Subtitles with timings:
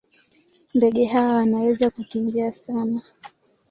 [0.75, 3.01] Ndege hawa wanaweza kukimbia sana.